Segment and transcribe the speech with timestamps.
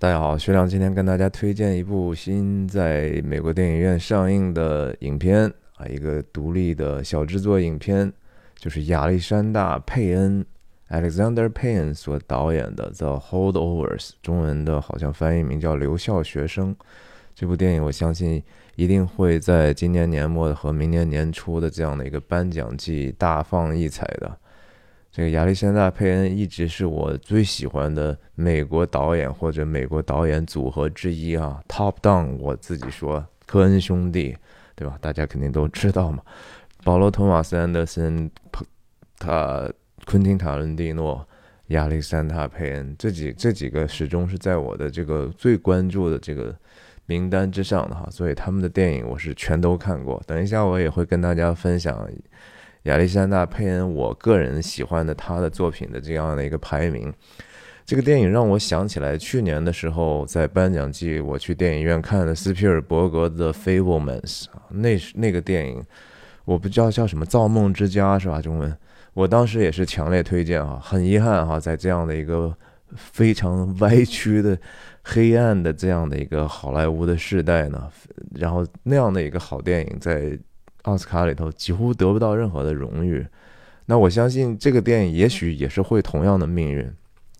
[0.00, 5.44] 大家好，薛亮今天跟大家推荐一部新在美国电影院上映的影片
[5.76, 8.10] 啊，一个独立的小制作影片，
[8.56, 10.42] 就是亚历山大·佩恩
[10.88, 16.74] （Alexander Payne） 所导演的《The Holdovers》，中文的好像翻译名叫《留校学生》。
[17.34, 18.42] 这部电影我相信
[18.76, 24.34] 一定会在今年年末和明年年初的这样的一个颁奖季大放异彩的。
[25.12, 34.36] 这个亚历山大·佩恩一直是我最喜欢的美国导演或者美国导演组合之一啊，Top Down，我自己说科恩兄弟，
[34.76, 34.96] 对吧？
[35.00, 36.22] 大家肯定都知道嘛。
[36.84, 38.30] 保罗·托马斯·安德森、
[39.18, 39.68] 他、
[40.06, 41.26] 昆汀·塔伦蒂诺、
[41.68, 46.54] 亚历山大·佩恩这几这几个始终是在我的这个最关注的这个
[47.06, 50.22] 名单之上的哈，所以他们的电影我是全都看过。
[50.24, 52.08] 等一下我也会跟大家分享。
[52.84, 57.12] 亚历山大·佩恩，我个人喜欢的他的作品的这样的一个排名。
[57.84, 65.82] 这个电影让我想起来，去年的时候在颁奖季，我去电影院看了斯皮尔伯格的《Fablemans》啊，那那个电影，
[66.44, 68.40] 我不知道叫什么《造梦之家》是吧？
[68.40, 68.74] 中文，
[69.12, 70.80] 我当时也是强烈推荐啊。
[70.82, 72.56] 很遗憾哈，在这样的一个
[72.94, 74.56] 非常歪曲的、
[75.02, 77.90] 黑暗的这样的一个好莱坞的时代呢，
[78.36, 80.38] 然后那样的一个好电影在。
[80.82, 83.26] 奥斯卡里头几乎得不到任何的荣誉，
[83.86, 86.90] 那我相信这个电影也许也是会同样的命运，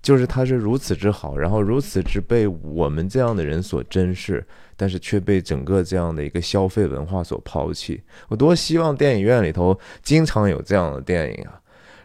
[0.03, 4.47] 就是它是如此之好，然后如此之被我们这样的人所珍视，
[4.77, 8.03] 但是却被整个这样的一个消费文化所抛弃。
[8.29, 11.61] 我多希望电影院里头经常有这样的电影啊！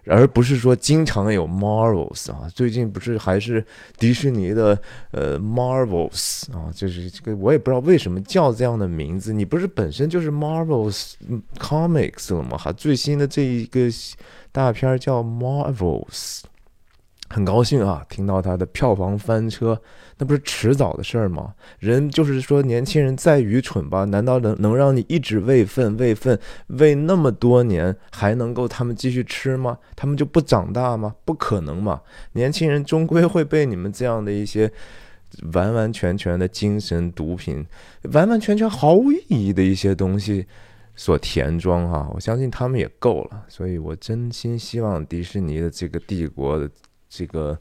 [0.08, 3.66] 而不是说经常有 Marvels 啊，最近不是还是
[3.98, 4.80] 迪士尼的
[5.12, 11.14] 呃 Marvels 啊，就是这个我也不知道为什么叫这样的名字，你不是本身就是 Marvels
[11.60, 12.58] Comics 了吗？
[12.58, 13.90] 哈，最新的这一个
[14.52, 16.42] 大片叫 Marvels。
[17.28, 19.82] 很高兴啊，听到他的票房翻车，
[20.20, 21.56] 那不是迟早的事儿吗？
[21.80, 29.80] 人就是说，年轻人再愚蠢吧，难道能能让你一直喂粪喂粪喂那么多年，还能够他们继续吃吗？
[29.96, 31.16] 他们就不长大吗？
[31.26, 32.00] 不可能嘛！
[32.34, 34.72] 年轻人终归会被你们这样的一些
[35.54, 37.66] 完完全全的精神毒品、
[38.14, 40.46] 完完全全毫无意义的一些东西
[40.96, 42.08] 所填装哈。
[42.14, 46.70] 我相信他们也够了，所以我真心希望迪士尼的这个帝国的。
[47.18, 47.58] 这个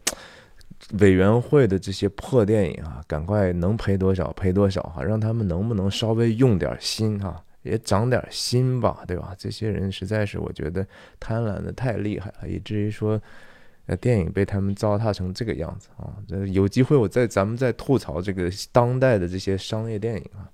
[0.98, 9.34] 委员会的这些破电影啊，赶快能赔多少赔多少哈，让他们能不能稍微用点心哈，也长点心吧，对吧？
[9.38, 10.86] 这些人实在是我觉得
[11.20, 13.20] 贪婪的太厉害了，以至于说，
[13.86, 16.12] 呃，电影被他们糟蹋成这个样子啊。
[16.28, 20.50] 这有机会我再咱们再吐槽这个当代的这些商业电影啊。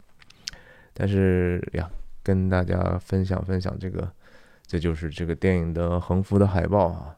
[0.92, 1.90] 但是呀，
[2.22, 4.08] 跟大家分享分享这个，
[4.66, 7.16] 这就是这个电影的横幅的海报啊。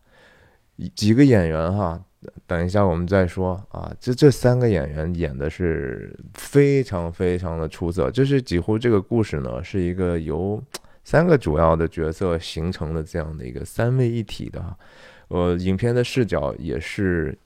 [0.94, 2.02] 几个演员哈，
[2.46, 3.92] 等一下我们再说啊。
[4.00, 10.62] 这这三个演员演的是非常非常的出色，就是几乎这个故事呢是一个由
[11.04, 14.76] 三个主要的角色形成的这样的一个三位一体的。
[15.28, 17.36] 呃，影片的视角也是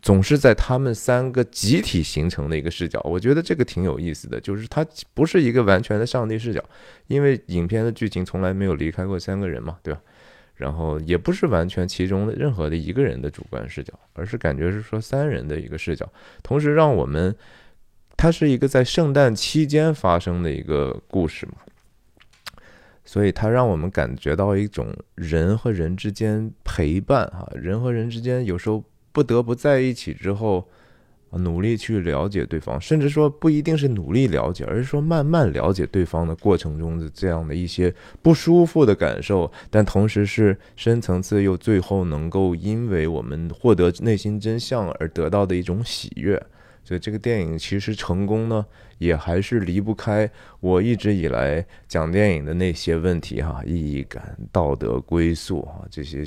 [0.00, 6.62] 总是在他们三个集体形成的一个视角，我觉得这个挺有意思的，就是它不是一个完全的上帝视角，
[7.06, 10.00] 因为影片的剧情从来没有离开过三个人嘛，对吧？
[10.54, 16.08] 然后也不是完全其中的任何的一个人的主观视角，而是感觉是说三人的一个视角，
[16.42, 17.34] 同时让我们，
[18.16, 21.54] 它是一个在圣诞期间发生的一个故事嘛，
[23.04, 30.68] 所以它让我们感觉到一种人和人之间陪伴哈，人和人之间有时候不得不在一起之后。
[31.38, 46.40] 努力去了解对方，甚至说不一定是努力了解，而是说慢慢了解对方的过程中的这样的一些不舒服的感受，但同时是深层次又最后能够因为我们获得内心真相而得到的一种喜悦。
[46.86, 48.66] 所以这个电影其实成功呢，
[48.98, 50.30] 也还是离不开
[50.60, 56.22] 我一直以来讲电影的那些问题哈，意义感、道德归宿啊这些。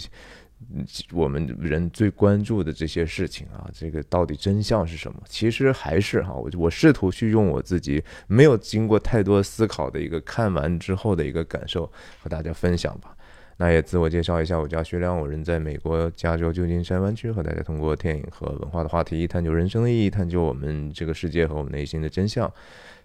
[1.13, 5.21] 我们人最关注的这些事情啊，这个到底真相是什么？
[5.25, 11.85] 其实还是哈，我我试图去用我自己没有经过太多思考的一个看完之后的一个感受
[12.21, 13.15] 和大家分享吧。
[13.59, 22.51] 那也自我介绍一下，我叫薛亮，我人在美国加州旧金山湾区，和大家通过电影和文化的话题，探究人生的意义，探究我们这个世界和我们内心的真相。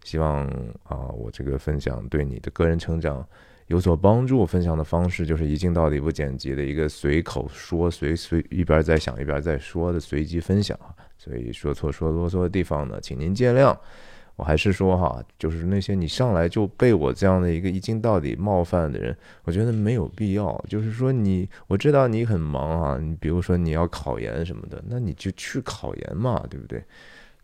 [0.04, 0.46] 希望
[0.84, 3.26] 啊，我这个分享对你的个人成长。
[3.66, 4.44] 有所帮助。
[4.46, 10.78] 分享的方式就是一镜到底不剪辑的一个随口说、随随一边在想一边在说的随机分享
[11.16, 13.76] 所以说错说啰嗦的地方呢，请您见谅。
[14.34, 20.64] 我还是说哈，就是那些你上来就被我这样的一个一镜到底冒犯的人，我觉得没有必要。
[20.66, 26.82] 就是说你，我知道你很忙啊，你比如说你要考研什么的，那你就去考研嘛，对不对？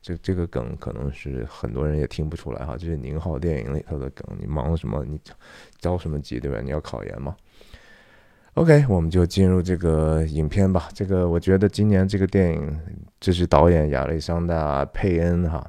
[0.08, 4.26] 这这个梗可能是很多人也听不出来哈，这是宁浩电影里头的梗。
[4.40, 5.04] 你忙什么？
[5.04, 5.20] 你
[5.78, 6.62] 着什么急，对吧？
[6.64, 7.36] 你要考研吗
[8.54, 10.88] ？OK，我们就进入这个影片吧。
[10.94, 12.80] 这个我觉得今年这个电影，
[13.20, 15.62] 这是导演亚历山大佩恩哈，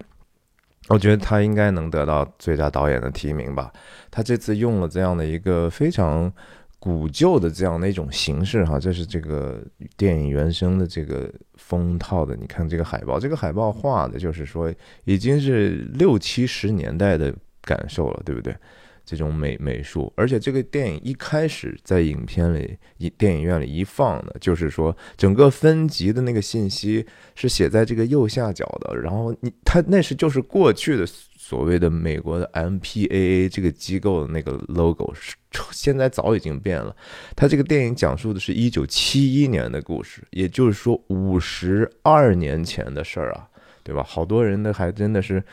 [0.87, 3.73] 我觉得他应该能得到最佳导演的提名吧。
[4.09, 6.31] 他这次用了这样的一个非常。
[6.79, 9.61] 古旧的这样的一种形式哈，这是这个
[9.97, 12.37] 电影原声的这个封套的。
[12.37, 14.73] 你看这个海报，这个海报画的就是说
[15.03, 18.55] 已经是六七十年代的感受了，对不对？
[19.03, 31.05] 这种美美术，而且这个电影一开始在影片里一电影院里一放的，就是说整个分级的那个信息是写在这个右下角的，然后你它那是就是过去的。
[31.49, 35.35] 所谓的美国的 MPAA 这个机构的那个 logo 是
[35.71, 36.95] 现在早已经变了。
[37.35, 43.49] 它这个电影讲述的是一九七一年的故事，也就是说五十二年前的事儿啊，
[43.81, 44.03] 对吧？
[44.03, 45.43] 好多人呢还真的是，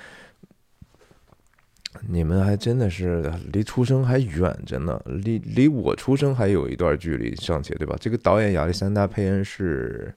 [2.06, 7.96] 你们还真的是离出生还远着呢，离离我出生还有一段距离尚且，对吧？
[7.98, 10.14] 这个导演亚历山大佩恩是。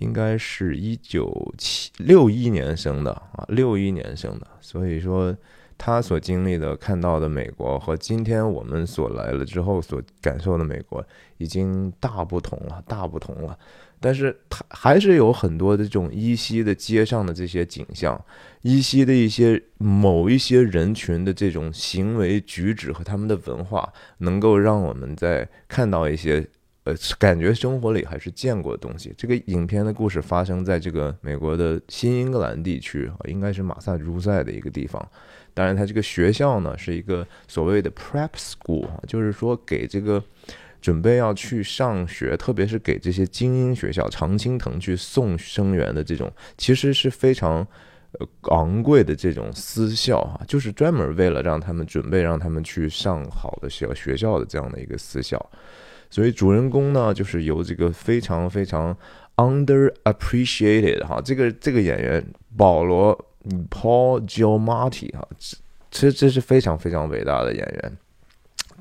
[0.00, 5.36] 应该是一九七六一年生的啊，六一年生的，所以说
[5.76, 11.04] 他所经历的、看到的美国和今天我们所来了之后所感受的美国
[11.36, 13.58] 已经大不同了，大不同了。
[14.02, 18.18] 但是他还是有很多的这种依稀的街上的这些景象，
[18.62, 26.48] 依稀的一些某一些人群的这种行为举止和他们的文化，能够让我们在看到一些。
[26.84, 29.12] 呃，感觉生活里还是见过的东西。
[29.16, 35.06] 这个影片的故事发生在这个美国的新英格兰地区啊，应该是马萨诸塞的一个地方。
[35.52, 40.22] 当然，它这个学校呢是一个所谓的 prep school，就是说给这个
[40.80, 47.66] 准备要去上学，特别是给这些精英学校常青藤去送生源的这种，其实是非常
[48.12, 55.50] 呃昂贵的这种私校哈，就是专门为了让他们准备让他们去上好的学学校的这样的一个私校。
[56.10, 58.96] 所以主人公呢，就是由这个非常非常
[59.36, 62.22] underappreciated 哈，这个这个演员
[62.56, 63.16] 保罗
[63.70, 65.26] Paul Giamatti 哈，
[65.90, 67.96] 这这是非常非常伟大的演员。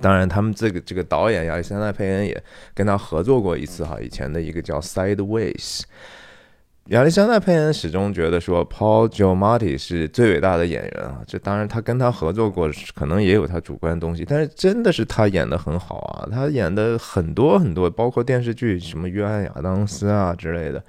[0.01, 2.43] 当然，他们这个这个导演亚历山大佩恩也
[2.73, 5.81] 跟他合作过一次哈，以前的一个叫 Sideways。
[6.89, 11.21] 亚历山大·佩恩始终觉得说，Paul Giamatti 是最伟大的演员啊。
[11.27, 14.25] 这当然，他跟他合作过，可能也有他主观的东西。
[14.27, 16.27] 但是，真的是他演的很好啊。
[16.31, 20.83] 他演的很多很多，包括电视剧什么约翰·亚当斯啊之类的，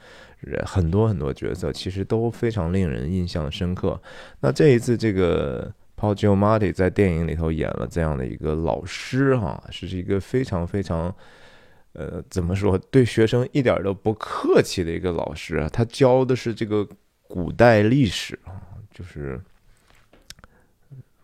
[0.64, 4.00] 很多很多角色，其实都非常令人印象深刻。
[4.40, 11.14] 那这一次，这个 Paul Giamatti 在电影里头演了这样的一个老师哈，是一个非常非常。
[11.92, 12.78] 呃，怎么说？
[12.78, 16.86] 对学生一点都不客气的一个老师，他教的是这个
[17.26, 18.62] 古代历史啊，
[18.94, 19.40] 就是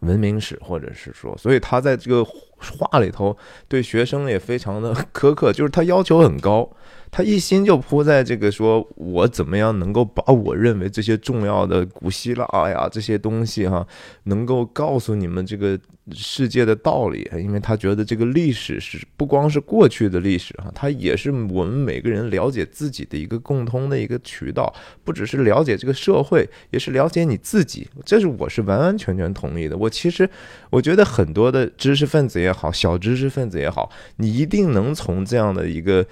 [0.00, 3.36] 文明史，或者是说，所以他在这个话里头
[3.68, 6.68] 对学生也非常的苛刻，就是他要求很高。
[7.16, 13.86] 他一心就扑在这个，说我怎么样能够把我认为这些重要的古希腊呀这些东西哈，
[14.24, 15.80] 能够告诉你们这个
[16.12, 24.70] 世界的道理，因为他觉得这个历史是不光是过去的历史哈，它也是我们每个人了解自己的一个共通的一个渠道，
[25.02, 27.88] 不只是了解这个社会，也是了解你自己。
[28.04, 29.74] 这是我是完完全全同意的。
[29.74, 30.28] 我其实
[30.68, 36.06] 我觉得很多的知识分子也好，小知识分子也好，你一定能从这样的一个。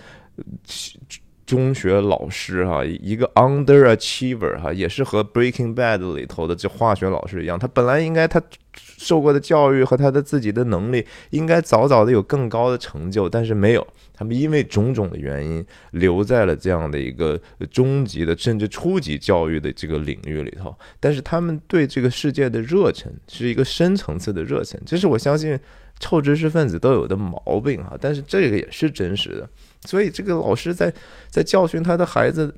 [1.47, 17.39] 中学老师哈，一个 underachiever 哈，也是和 Breaking Bad 里头的这化学老师一样，他本来应该他受过的教育和他的自己的能力，应该早早的有更高的成就，但是没有，他们因为种种的原因，留在了这样的一个
[17.71, 20.75] 中级的甚至初级教育的这个领域里头。
[20.99, 25.61] 但是他们对这个世界的热忱是一个深层次的热忱，这是我相信
[26.01, 29.47] 臭知识分子都有的毛病哈，但是这个也是真实的。
[29.85, 30.93] 所以，这个老师在
[31.29, 32.55] 在教训他的孩子、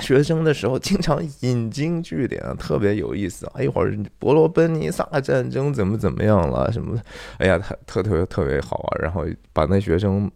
[0.00, 3.62] 学生的时候，经常引经据典，特别有意思啊！
[3.62, 7.02] 一会儿伯罗奔尼撒战争怎么怎么样了什么的，
[7.38, 9.02] 哎呀，他特特别特别好玩。
[9.02, 10.30] 然后把那学生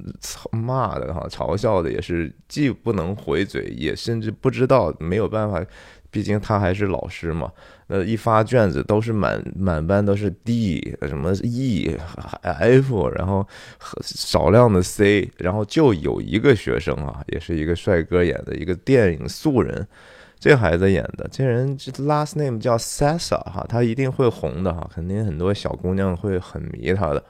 [0.50, 5.64] 骂的哈，嘲笑的也是既不能回嘴，也甚至不知道没有办法。
[6.12, 7.52] 毕竟他还是老师嘛，
[7.90, 11.94] 呃一发卷子都是满满班都是 D，什么 E、
[12.42, 13.46] F，然后
[14.00, 19.86] 少量的 C，然后就有一个学生啊，也是一个帅哥演的一个电影素人，
[20.38, 27.22] 这孩子演的，这人这 last name 叫 Sasa 哈，他一定会红的哈，肯定很多小姑娘会很迷他的。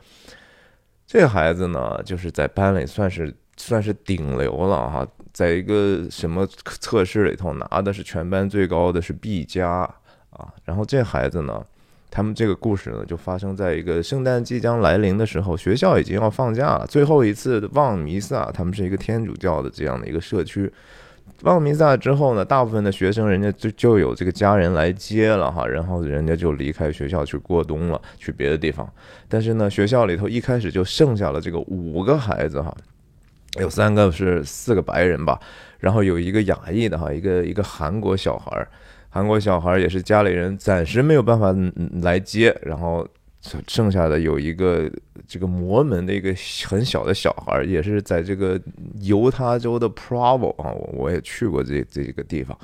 [1.06, 3.34] 这孩子呢，就是在班里算是。
[3.56, 9.86] 算是顶流了哈，在一个什么测试里头拿的是全班最高的是 B 加
[10.40, 10.48] 啊。
[10.64, 11.62] 然后这孩子呢，
[12.10, 20.72] 他们这个故事呢就发生在一个圣诞即将来临的时候，学校已经要放假了，最后一次望弥撒，他们是一个天主教的这样的一个社区。
[21.42, 28.86] 望弥撒之后呢，大部分的学生人家就就有这个家人来接了哈，然后人家就离开学校去过冬了，去别的地方。
[29.26, 32.76] 但是呢，学校里头一开始就剩下了这个五个孩子哈，
[33.58, 35.40] 有三个是四个白人吧，
[35.78, 38.68] 然后有一个亚裔的哈，一个一个韩国小孩儿，
[39.10, 41.54] 韩国小孩也是家里人暂时没有办法
[42.00, 43.06] 来接，然后。
[43.66, 44.86] 剩下的有一个
[45.26, 46.28] 这个摩门的一个
[46.68, 48.60] 很小的小孩，也是在这个
[49.00, 52.54] 犹他州的 Provo 啊，我我也去过这这个地方，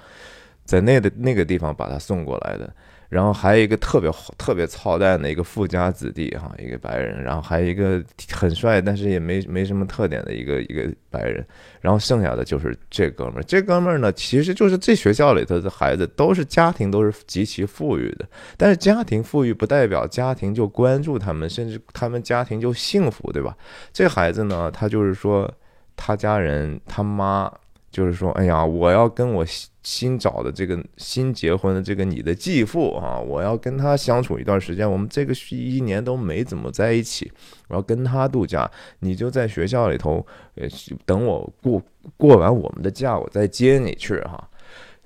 [0.67, 2.71] 在那的那个地方把他送过来的。
[3.09, 11.47] 然后还有一个特别特别操蛋的一个富家子弟哈，一个白人，然后还有一个很帅但是也没没什么特点的一个一个白人，
[11.81, 13.43] 然后剩下的就是这哥们儿。
[13.45, 23.57] 这哥们儿呢，其实就是这学校里头的孩子都是家庭都是极其富裕的，但是家庭富裕不代表家庭就关注他们，甚至他们家庭就幸福，对吧？
[23.93, 25.49] 这孩子呢，他就是说
[25.95, 27.53] 他家人他妈。
[27.97, 29.43] 就是说，哎呀，我要跟我
[29.83, 34.91] 新找的这个新结婚的这个你的继父啊，我要跟他相处一段时间。
[34.91, 37.33] 我们这个一年都没怎么在一起，
[37.69, 38.71] 我要跟他度假。
[38.99, 40.27] 你就在学校里头，
[40.57, 40.69] 呃，
[41.07, 41.83] 等我过
[42.19, 44.47] 过完我们的假，我再接你去哈。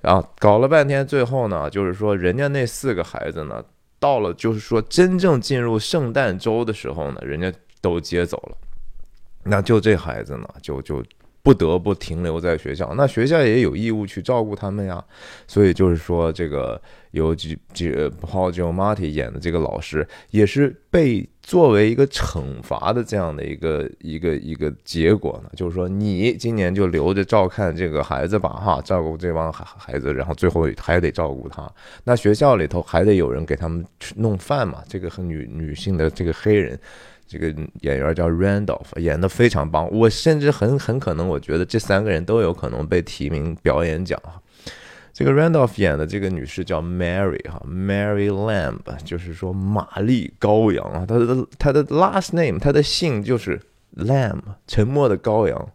[0.00, 3.64] 然后搞了半天，最后呢，就是说人家那四个孩子呢，
[4.00, 8.56] 到了就是说真正进入圣诞周的时候呢，人家都接走了。
[9.44, 11.00] 那就这孩子呢，就就。
[11.42, 15.02] 不得不停留在学校，那学校也有义务去照顾他们呀。
[15.47, 16.80] 所以就是说，这个
[17.12, 25.50] 由几几 Paul Giamatti 演的这个老师，也是被作为一个惩罚的这样的一个一个一个结果呢。
[25.56, 31.66] 就是说，你今年就留着照看这个孩子吧，哈，照顾这帮孩孩子，然后最后还得照顾他。
[32.04, 34.82] 那学校里头还得有人给他们去弄饭嘛。
[34.87, 36.78] 这个和女女性的这个黑人。
[37.30, 37.46] 这个
[37.82, 39.88] 演员叫 Randolph，演的非常棒。
[39.92, 44.42] 我甚至很很可能，我觉得这三个人都有可能被提名表演奖哈。
[45.12, 51.06] 这个 Randolph 演的这个女士叫 Mary 哈，Mary Lamb，就是说玛丽羔羊啊。
[51.06, 53.60] 她的她的 last name，她的姓就是
[53.94, 55.68] Lamb，沉默的羔羊，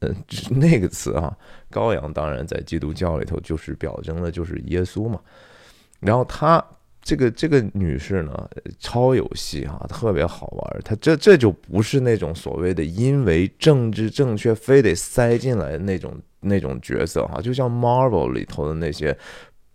[0.00, 0.14] 嗯，
[0.50, 1.34] 那个词啊。
[1.72, 5.18] 羔羊当然在基督教里头就是表征的就是耶稣嘛。
[6.00, 6.62] 然后她。
[7.04, 10.80] 这个这个女士呢，超有戏哈，特别好玩。
[10.82, 19.16] 她这这就不是那种所谓的因为政治正确非得塞进来的那种那种角色哈，就像 Marvel 里头的那些。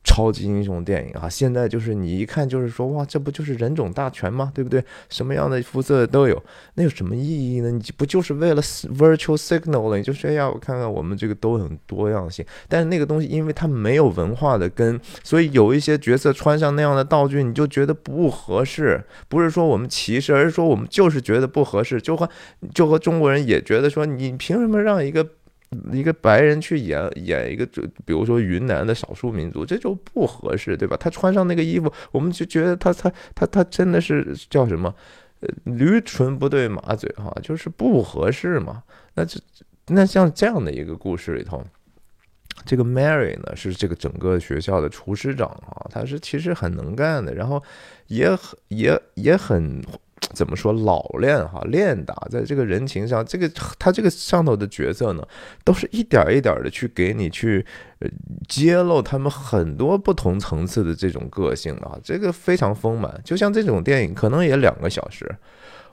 [0.04, 4.52] 超级英雄电影啊，现在就是你一看就是说哇，这不就是人种大全吗？
[4.56, 4.84] 对不对？
[5.10, 6.42] 什么样的肤色都有，
[6.76, 7.70] 那有什么意义呢？
[7.70, 9.98] 你不就是为了 virtual signal 了？
[9.98, 19.04] 你就说呀，我看看我们这个都很多样性，但是那个东西因为它没有文化的根，所以有一些角色穿上那样的道具，你就觉得不合适。
[19.28, 22.02] 不是说我们歧视，而是说我们就是觉得不合适。
[22.02, 22.28] 就和
[22.74, 25.28] 就和中国人也觉得说，你凭什么让一个？
[25.92, 30.98] 一个白人去演演一个，就比如说云南的少数民族，这就不合适，对吧？
[30.98, 34.94] 他穿上那个衣服，我们就觉得他他他他真的是叫什么？
[35.64, 38.84] 驴唇不对马嘴，哈，就是不合适嘛。
[39.14, 39.40] 那这
[39.88, 41.64] 那像这样的一个故事里头，
[42.66, 47.64] 这个 Mary 呢是这个整个学校的厨师长啊，他是其实很能干的，然后
[48.08, 49.82] 也很也也很。
[50.34, 53.50] 怎么说老练哈练打在这个人情上，这个
[53.80, 55.26] 他这个上头的角色呢，
[55.64, 57.66] 都是一点一点的去给你去
[58.48, 63.20] 揭露他们很多不同层次的这种个性啊，这个非常丰满。
[63.24, 65.34] 就像这种电影可能也两个小时，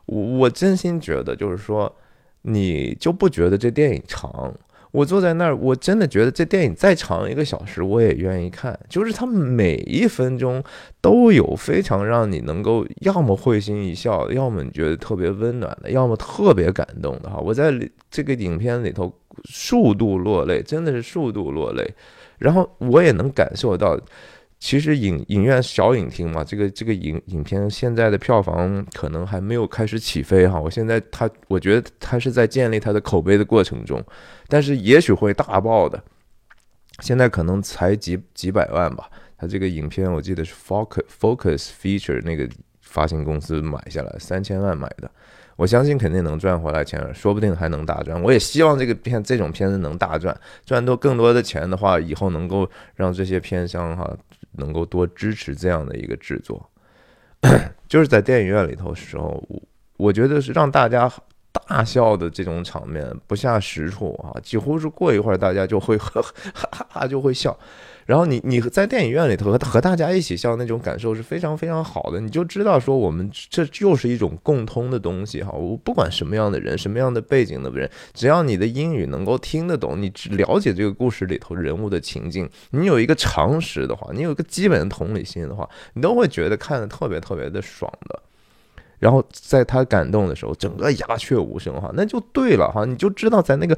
[0.07, 1.95] 我我真心觉得就是说，
[2.43, 4.53] 你就不觉得这电影长。
[4.97, 8.79] 我坐在那儿，我真的觉得这电影再长一个小时，我也愿意看。
[8.89, 10.65] 就是它每一分钟
[11.03, 17.39] 都有非常让你能够要么会心一笑，要么你觉得特别温暖的，要么特别感动的哈。
[17.39, 17.71] 我在
[18.11, 19.13] 这个影片里头
[19.45, 21.87] 数度落泪，真的是数度落泪。
[22.39, 24.01] 然后我也能感受到。
[24.59, 30.59] 其实影影院小影厅嘛，这个这个影影片现在的票房可能还没有开始起飞哈。
[30.59, 34.03] 我现在它，我觉得它是在建立它的口碑的过程中，
[34.49, 36.03] 但是也许会大爆的。
[37.01, 39.11] 现在可能才几几百万吧。
[39.37, 42.49] 它这个影片我记得是 Focus Focus Feature 那个
[42.81, 45.11] 发行公司买下来三千万买的。
[45.57, 48.23] 我相信肯定能赚回来钱，说不定还能大赚。
[48.23, 54.11] 我也希望这个片这种片子能大赚，赚多更多的钱的话，以后能够让这些片商哈
[54.57, 56.71] 能够多支持这样的一个制作。
[57.89, 59.63] 就是在电影院里头时候，我
[59.97, 61.11] 我觉得是让大家
[61.53, 66.23] 大笑的这种场面不下十处啊，几乎是过一会儿大家就会 哈
[66.53, 67.57] 哈哈就会笑。
[68.07, 75.51] 然后你你在电影院里头和和大家一起笑那种感受是非常非常好的，你就知道说我们这就是一种共通的东西哈。
[75.51, 88.23] 我不管什么样的人，什么样的背景的人，只要你的英语能够听得懂，你了解这个故事里头人物的情境，你有一个常识的话，你有一个基本的同理心的话，你都会觉得看的特别特别的爽的。
[89.01, 93.77] 然后在他感动的时候，整个鸦雀无声哈，那就对了哈，你就知道在那个。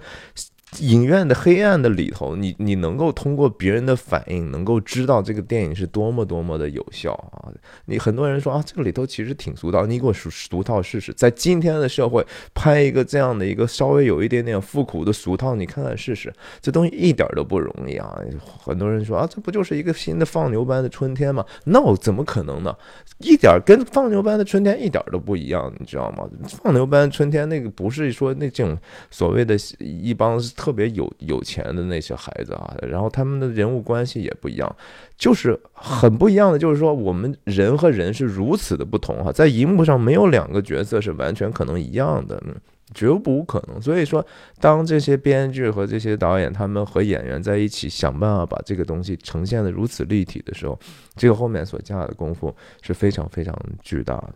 [0.80, 7.48] 影院的黑暗的里头，你你能够通过别人的反应，能够知道这个电影是多么多么的有效啊！
[7.86, 18.20] 你很多人说啊，这个里头其实挺俗套，你给我俗俗套试试，在今天的社会拍一个这样的一个稍微有一点点复古的俗套，你看看试试，这东西一点都不容易啊！
[18.62, 22.76] 很多人说啊，这不就是一个新的放牛班的春天吗？No，怎么可能呢？
[23.20, 26.28] 一点跟放牛班的春天一点都不一样，你知道吗？
[26.62, 28.76] 放牛班春天那个不是说那种
[29.10, 30.38] 所谓的一帮。
[30.58, 34.76] 特别有有钱的那些孩子啊，然后他们的人物关系也不一样，
[35.16, 36.58] 就是很不一样的。
[36.58, 42.56] 就是说，我们人和人是如此的不同哈，在荧幕上没有两个角色是完全可能一样的，嗯
[42.92, 43.80] 绝不可能。
[43.80, 44.26] 所以说，
[44.60, 50.76] 当这些编剧和这些导演他们和演员在一起想办法把这个东西呈现的如此立体的时候，
[51.14, 54.34] 这个后面所下的功夫是非常非常巨大的。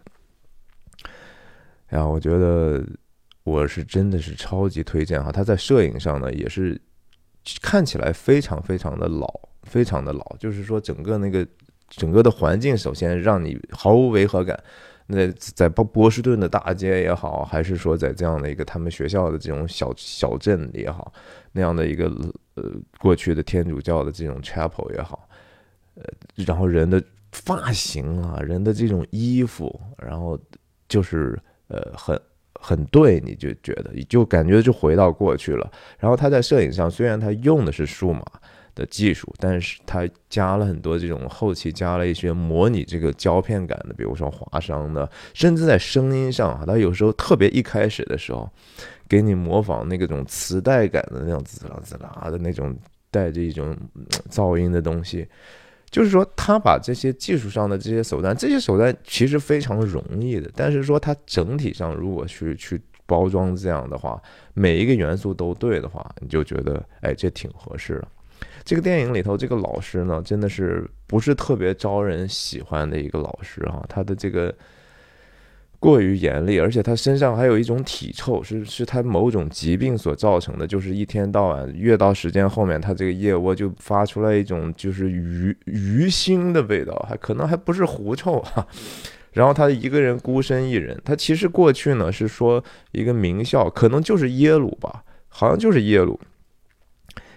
[1.89, 2.81] 哎呀，我觉得。
[3.45, 6.81] 我是真的是超级推荐哈，他在摄影上呢也是
[7.61, 9.29] 看起来非常非常的老，
[9.65, 11.45] 非常的老，就是说整个那个
[11.89, 14.63] 整个的环境，首先让你毫无违和感。
[15.09, 21.13] 那在波波士顿的大街也好，还是说在这样的一个他们学校的这种小小镇也好，
[21.51, 22.07] 那样的一个
[22.55, 22.71] 呃
[23.01, 25.29] 过去的天主教的这种 chapel 也好，
[25.97, 26.05] 呃，
[26.47, 30.39] 然后人的发型啊，人的这种衣服，然后
[30.89, 32.19] 就是呃很。
[32.61, 35.71] 很对，你就觉得就感觉就回到过去了。
[35.99, 38.23] 然后他在摄影上，虽然他用的是数码
[38.75, 48.49] 的技术，但是他加了很多这种后期加了一些模拟这个胶片感的，比如说划伤的，甚至在声音上啊，他有时候特别一开始的时候，
[49.09, 52.75] 给你模仿那个种磁带感的那种滋啦滋啦的那种
[53.11, 53.77] 带着一种
[54.31, 55.27] 噪音的东西。
[55.93, 60.51] 就是说，他把这些技术上的这些手段，这些手段其实非常容易的。
[60.57, 64.21] 但是说，他整体上如果去去包装这样的话，
[64.55, 68.09] 每一个元素都对的话，你就觉得，哎，这挺合适的。
[68.65, 74.53] 这个电影里头，这个老师呢，真的是不是特别招人喜欢的一个老师哈，他的这个。
[75.83, 80.65] 过于严厉，而且他身上还有一种体臭，是是他某种疾病所造成的。
[80.65, 88.65] 就是一天到晚越到时间后面，他这个腋窝就发出来一种就是鱼鱼腥的味道，还可能还不是狐臭哈。
[89.35, 96.21] 然后他一个人孤身一人，他其实过去呢是说一个名校，可能就是耶鲁吧，好像就是耶鲁。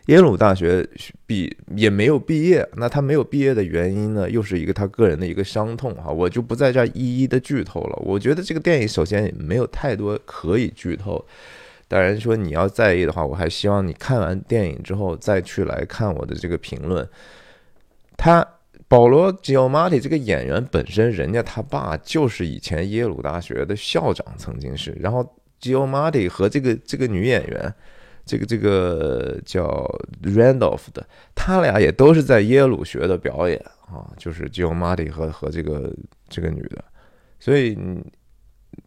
[0.06, 0.88] 耶鲁大学
[1.26, 7.96] 毕也没有毕业，那他没有毕业的原因呢，又是一个他个人的一个伤痛哈，我就不在这儿一一的剧透了。
[8.06, 11.26] 我觉得这个电影首先没有太多可以剧透，
[11.88, 17.08] 当然说你要在意的话，我还希望你看完电影之后再去来看我的这个评论。
[18.16, 18.48] 他
[18.88, 27.74] 保罗吉奥马蒂这个演员本身，人家他爸就是以前耶鲁大学的校长，曾经是，然后吉奥马蒂和这个这个女演员。
[28.26, 29.88] 这个这个叫
[30.24, 35.94] Randolph 的，他俩也都是在耶鲁学的表演啊，就是 j o Marty 和和这个
[36.28, 36.84] 这个女的，
[37.40, 37.78] 所以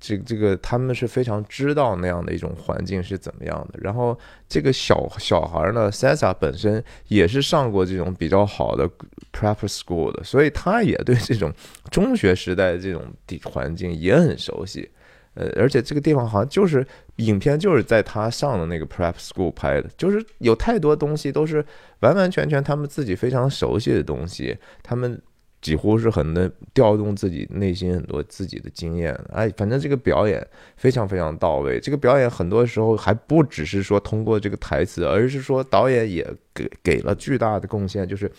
[0.00, 3.78] 这这个他们是非常知道那样的一种环境是怎么样的。
[3.80, 8.90] 然后这个小小孩呢，Sasa 本身也是上过这种比较好的
[9.32, 11.52] prep school 的，所以他也对这种
[11.90, 14.90] 中学时代这种地环境也很熟悉。
[15.34, 16.84] 呃，而且这个地方好像就是
[17.16, 21.64] 影片就是在他上的那个 prep school 拍的，就是有太多东西都是
[22.00, 25.20] 完完全全他们自己非常熟悉的东西，他们
[25.60, 29.12] 几乎是很能调动自己内心很多自己的经验。
[29.32, 30.44] 哎，反正这个表演
[30.76, 31.80] 非常非常到位。
[31.80, 38.30] 这个表演很多时候还不只是说通过这个台词，而是说导演也给给了巨大的贡献，就是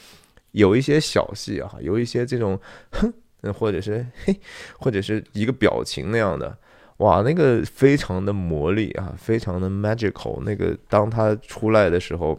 [0.51, 2.59] 有一些小戏啊，有一些这种
[2.91, 3.13] 哼，
[3.53, 4.39] 或者是嘿，
[4.79, 6.57] 或者是一个表情那样的。
[6.99, 10.41] 哇，那个非常的魔力啊，非常的 magical。
[10.43, 12.37] 那个当他出来的时候，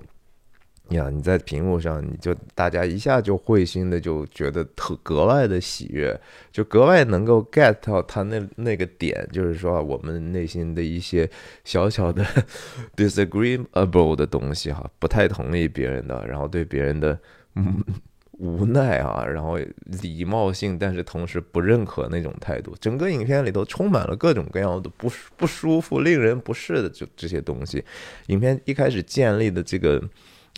[0.91, 6.21] 呀，你在屏幕上，你就大家一下就会心的就觉得特格外的喜悦，
[6.53, 11.31] 就格外能够 get 到他那那个点，就是说我们内心的一些
[11.65, 12.23] 小小的
[12.97, 17.19] disagreeable 的东西哈，不太同意别人的，然后对别人的
[17.55, 17.83] 嗯
[18.41, 19.59] 无奈啊，然后
[20.03, 22.75] 礼貌性，但是同时不认可那种态度。
[22.81, 27.85] 整个影片里头充满了各种各样的不不舒服、令人不适的就这些东西。
[28.27, 30.03] 影片一开始建立的这个。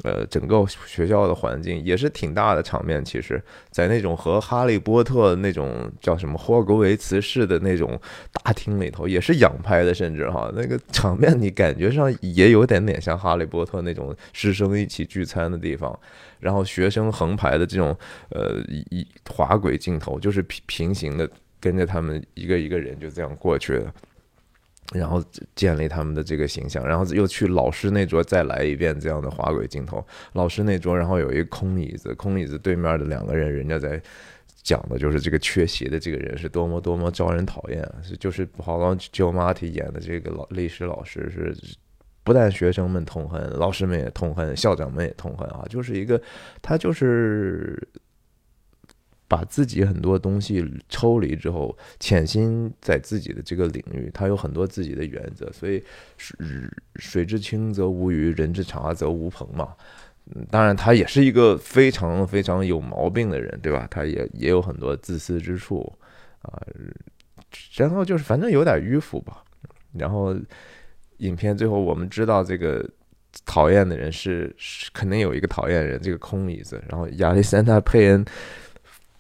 [0.03, 3.05] 呃，整个学校的环境也是挺大的场面。
[3.05, 8.01] 其实，在那种和《哈利波特》那种叫什么霍格维茨式的那种
[8.33, 15.97] 大厅里头，也是仰拍的，甚至哈，那个场面你感觉上也有点点像《哈利波特》那种师生一起聚餐的地方。
[16.41, 17.97] 然后学生横排的这种
[18.31, 18.57] 呃
[18.91, 23.95] 一滑轨镜头，就是平平行的跟着他们一个一个人就这样过去了。
[24.93, 25.23] 然后
[25.55, 30.05] 建立他们的这个形象，然后又去老师那桌再来一遍这样的滑轨镜头。
[30.35, 34.01] 老师那桌，然后有一个空椅子，空椅子对面的两个人，人家在
[34.63, 37.87] 讲的就是这个缺席的这个人是多么多么招人讨厌。
[38.03, 41.57] 是就是 Paul Giamatti 演的这个老历史老师是
[42.23, 46.21] 不但学生们痛恨，老师们也痛恨，校长们也痛恨啊，就是一个
[46.61, 47.89] 他就是。
[49.33, 55.83] 把自己很多东西抽离之后，潜心在自己的这个领域，他有很多自己的原则，所以
[56.19, 56.37] 水
[56.97, 59.75] 水至清则无鱼，人之察则无朋嘛。
[60.51, 63.89] 当然，他也是一个非常非常有毛病的人，对吧？
[63.91, 65.91] 他也也有很多自私之处
[66.43, 66.61] 啊。
[67.75, 69.43] 然后就是反正有点迂腐吧。
[69.95, 70.37] 然后
[71.17, 72.87] 影片最后我们知道，这个
[73.47, 74.55] 讨厌的人是
[74.93, 76.79] 肯定有一个讨厌人，这个空椅子。
[76.91, 78.23] 然后亚历山大佩恩。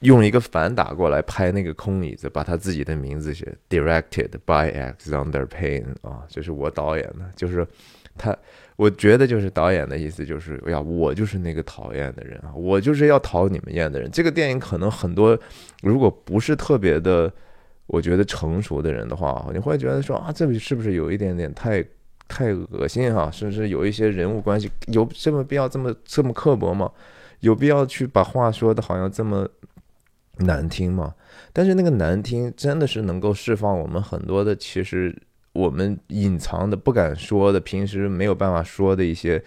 [0.02, 7.66] 用一个反打过来拍那个空椅子，把他自己的名字写 “Directed by Alexander Payne” 啊，这是我导演的，就是
[8.18, 8.36] 他，
[8.76, 14.10] 我觉得就是导演的意思，就是呀，我就是那个讨厌的人啊，我就是要讨你们厌的人。
[14.10, 15.38] 这个电影可能很多，
[15.82, 17.32] 如果不是特别的，
[17.86, 21.84] 我觉得成熟的人的话，你会觉得说啊，这里是不是有一点点太
[22.26, 23.30] 太恶心哈？
[23.30, 26.90] 甚至有一些人物关系，有这么必要这么这么刻薄吗？
[27.38, 29.48] 有必要去把话说的好像这么？
[30.38, 31.14] 难听嘛？
[31.52, 35.14] 但是那个难听真的是能够释放我们很多的，其实
[35.52, 39.42] 我们隐藏的、不敢说的、平时没有办法说的一些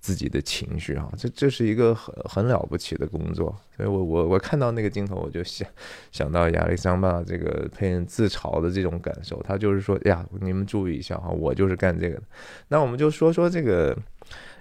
[0.00, 1.12] 自己的情绪啊！
[1.16, 3.54] 这这是一个很很了不起的工作。
[3.76, 5.68] 所以我我我看到那个镜头，我就想
[6.10, 9.42] 想到亚历山大这个佩恩自嘲的这种感受。
[9.42, 12.22] 他就是说呀，你们注意一下哈，我就是干这个的。
[12.68, 13.94] 那我们就说说这个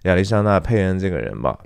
[0.04, 1.58] 亚历山大佩恩这个人吧。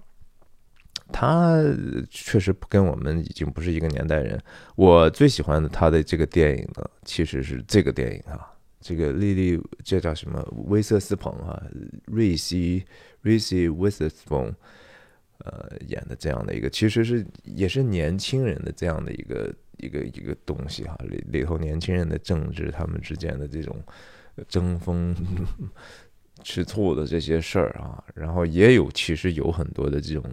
[1.12, 1.62] 他
[2.10, 4.42] 确实跟我们已经不是一个年代人。
[4.76, 10.42] 我最喜欢的他的这个电影呢，其实是这个电影啊，这个莉莉，这叫什么？
[10.68, 11.62] 威瑟斯彭哈，
[12.06, 12.84] 瑞西，
[13.22, 14.54] 瑞西威瑟斯彭，
[15.40, 23.82] 呃，演的这样的一个，其实是也是年轻人的这样的一个一个一个东西哈，里里头年轻人的政治，他们之间的这种
[24.48, 25.16] 争锋。
[26.44, 30.24] 吃醋的这些事儿啊，然后也有其实有很多的这种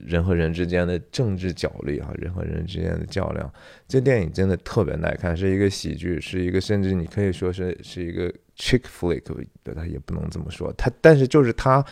[0.00, 3.52] 人和人之间的政治角力啊，人和人之间的较量。
[3.86, 9.22] 这电影真的特别耐看，是一个喜剧，是一个甚至你可以说是是一个 chick flick，
[9.74, 11.84] 它也不能这么说，它但是就是它，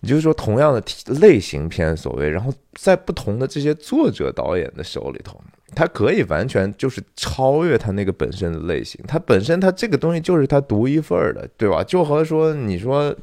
[0.00, 0.82] 你就是说同样的
[1.20, 5.40] 类型片所谓，然后在不同的这些作者导演的手里头。
[5.74, 11.84] 它可以完全就是超越它那个本身的类型，它本身它这个东西就是它独一份儿的，对吧？
[11.84, 13.14] 就和说你说，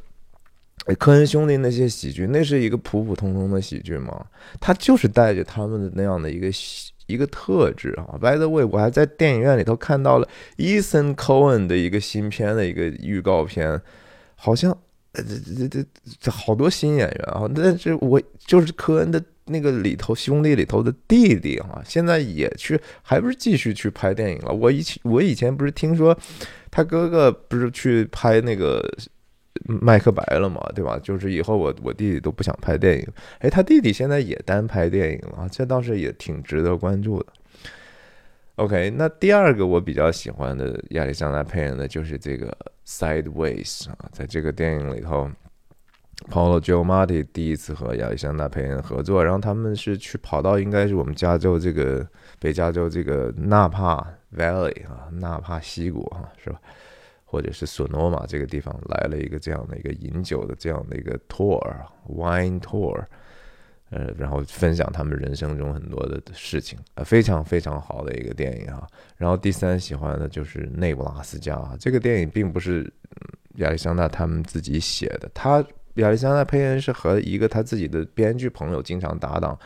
[1.00, 4.28] 科恩兄弟那些喜剧，那是一个普普通通的喜剧吗？
[4.60, 6.48] 它就是带着他们的那样的一个
[7.08, 8.16] 一个特质啊。
[8.22, 10.28] By the way，我还在电影院里头看到了
[10.58, 13.82] Ethan Cohen 的一个新片的一个预告片，
[14.36, 14.78] 好像
[15.14, 15.86] 这这这
[16.20, 19.22] 这好多新演员啊，但是我就是科恩的。
[19.48, 24.52] 那个里头兄弟里头的弟弟啊，现在也去，还不是继续去拍电影了？
[24.52, 26.18] 我以前我以前不是听说
[26.72, 28.84] 他哥哥不是去拍那个
[29.68, 31.00] 麦克白了嘛，对吧？
[31.04, 37.28] 就是以后我我弟弟都不想拍电影，哎，他弟弟现在也单拍电影了，这倒是也挺值得关注的。
[38.56, 45.30] OK，那第二个我比较喜欢的亚历山大配音的就是这个 Sideways 啊，在这个电影里头。
[46.30, 52.08] Paulo Giamatti 第一次和亚历山大佩恩合作，然后他们是去跑到应该是我们加州这个
[52.40, 56.60] 北加州这个纳帕 Valley 啊，纳帕溪谷哈，是吧？
[57.26, 63.04] 或者是索诺玛这个地方来了一个这样的一个饮酒的这样的一个 tour，wine tour，
[63.90, 68.88] 呃，然后分享他们人生中很多的事情，呃，非常非常好的一个电影哈。
[69.18, 72.92] 然后第三喜欢的就是内布拉斯加啊，这个电影并不是
[73.56, 75.64] 亚历山大他们自己写的，他。
[75.96, 79.58] 亚历山大·佩恩是和一个他自己的编剧朋友经常搭档，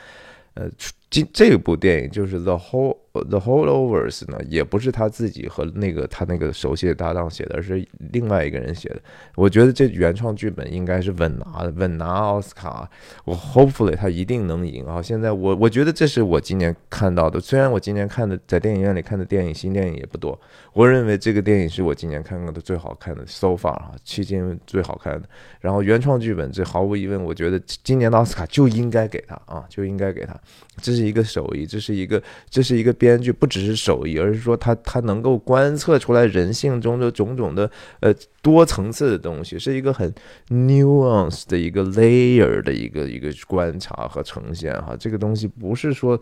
[0.54, 0.70] 呃，
[1.10, 9.02] 这这部电影就是 The Whole The Holdovers 呢，也不是他自己和那个他那个熟悉的搭档写的，而是另外一个人写的。
[9.36, 12.90] 我觉得这原创剧本应该是稳拿的，稳拿奥斯卡。
[13.26, 15.02] 我 Hopefully 他一定能赢啊！
[15.02, 20.40] 现在我我觉得这是我今年看到的，虽然我今年看的在电影院里看的电影新电影也不多，
[20.74, 25.28] 我认为这个电影是我今年看过的最好看的 So far 啊，迄今最好看的。
[25.60, 30.40] 然后原创剧本这毫无疑问，我觉得今年的奥斯卡就应该给他啊，就应该给他。
[30.82, 40.14] 这是一个手艺，这是一个，这是一个编剧，不只是手艺，而是说他他能够观测出来人性中的种种的呃多层次的东西，是一个很
[40.50, 44.96] nuance 的一个 layer 的一个一个观察和呈现哈。
[45.00, 46.20] 这个东西不是说，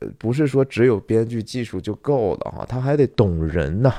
[0.00, 3.94] 呃，不是说只有编剧技术就够了哈，他还得懂人呐。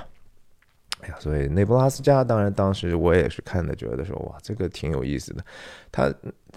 [1.01, 5.41] 哎呀，所以内布拉斯加当然当时我也是看的，觉得说哇，这个挺有意思的。
[5.93, 6.13] 他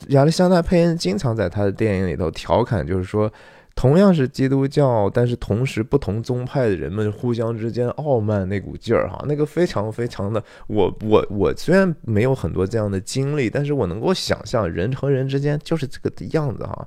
[0.08, 3.32] 亚历山大佩恩经常在他的电影里头调侃，就是说，
[3.74, 16.86] 同样是基督教，但是同时不同宗派的人们互相之间傲慢那股劲儿哈，那个非常非常的，我我我虽然没有很多这样的经历，但是我能够想象人和人之间就是这个样子哈。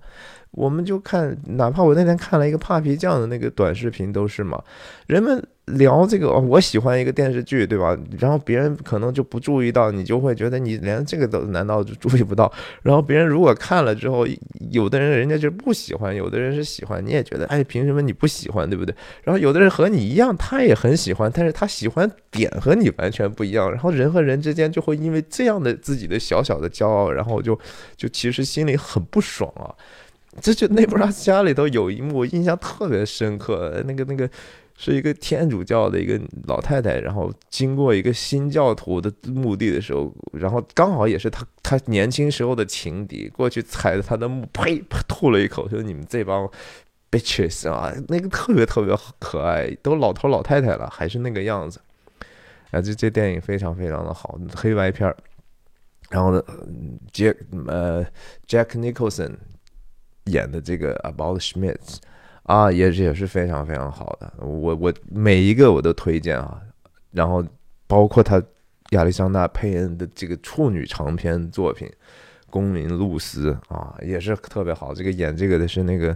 [0.52, 4.64] 我们就看，哪怕我那天看了一个帕皮酱的那个短视频，都是嘛。
[5.06, 7.98] 人们聊这个，我喜欢一个电视剧，对吧？
[8.20, 12.52] 然后别人可能就不注意到，你就会觉得你连这个都难道就注意不到？
[12.84, 14.28] 然后别人如果看了之后，
[14.70, 18.96] 有的人人家就不喜欢，有的人是喜欢，你也觉得，哎，凭什么你不喜欢，对不对？
[19.24, 23.72] 然后有的人和你一样，他也很喜欢，但是他喜欢点和你完全不一样。
[23.72, 27.60] 然后人和人之间就会因为这样的自己的小小的骄傲，然后就
[27.98, 29.74] 就其实心里很不爽啊。
[30.42, 33.82] 这就内布拉斯加里头有一幕，我印象特别深刻。
[33.88, 34.30] 那个那个
[34.78, 46.50] 是一个天主教的一个老太太，然后经过一个新教徒的墓地的时候，然后刚好也是他他年轻时候的情敌过去踩着他的墓，呸，吐了一口，说你们这帮
[47.10, 51.80] bitches 啊，那个特别特别可爱，都老头老太太了，还是那个样子。
[52.72, 55.16] 啊，这这电影非常非常的好，黑白片儿。
[56.10, 56.44] 然后呢，
[57.12, 57.36] 杰
[57.68, 58.06] 呃
[58.48, 59.36] Jack Nicholson。
[60.26, 61.98] 演的这个 About Schmidt
[62.46, 64.32] 啊，也是也是非常非常好的。
[64.40, 66.62] 我我每一个我都推荐啊。
[67.12, 67.44] 然后
[67.88, 68.42] 包括他
[68.92, 71.88] 亚历山大佩恩的这个处女长篇作品
[72.52, 74.94] 《公民露丝》啊，也是特别好。
[74.94, 76.16] 这个演这个的是那个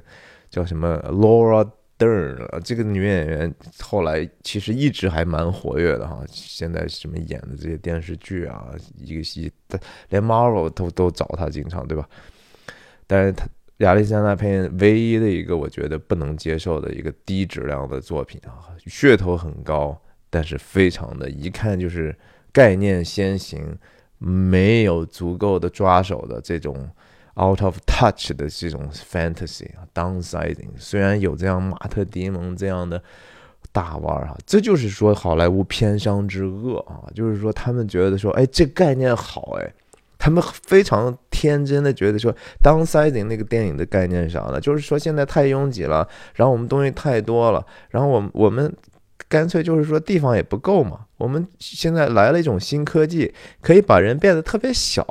[0.51, 6.21] 叫什么 Laura Dern，这个女演员后来其实一直还蛮活跃的哈。
[6.27, 9.51] 现在什么演的这些电视剧啊，一个戏
[10.09, 12.07] 连 Marvel 都都找她经常对吧？
[13.07, 13.47] 但是她。
[13.79, 19.97] 亚历山大佩恩唯一的一个我觉得不能接受的一个低质量的作品啊，噱头很高，
[20.29, 22.13] 但是非常的一看就是
[22.51, 23.77] 概念先行，
[24.17, 26.89] 没有足够的抓手的这种
[27.35, 30.71] out of touch 的这种 fantasy 啊，downsizing。
[30.77, 33.01] 虽然有这样马特·迪蒙这样的
[33.71, 39.73] 大腕儿啊，这就是说好莱坞偏商之恶啊，就是说他们觉得说，哎，这概念好，哎。
[40.19, 44.59] 他们非常天真的觉得说，downsizing 那个电影的概念是啥呢？
[44.59, 48.71] 就是说现在太拥挤了，然后我们东西太多了，然后我我们
[49.29, 51.05] 干脆就是说地方也不够嘛。
[51.17, 55.05] 我们现在来了一种新科技，可以把人变得特别小，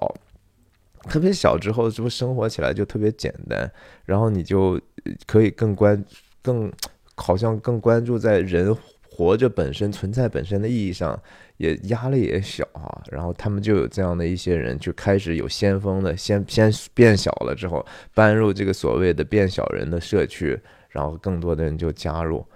[1.05, 3.71] 特别小之后，是不生活起来就特别简单？
[4.05, 4.79] 然后你就
[5.27, 6.05] 可以更关
[6.43, 6.71] 更
[7.15, 8.77] 好像更关注在人
[9.19, 11.21] 活着本身存在本身的意义上。
[11.59, 20.57] 也压力也小啊，然后他们就有这样的一些人，就开始有先锋的，先先变小了之后，搬入这个所谓的变小人的社区，
[20.91, 22.47] 然后更多的人就加入。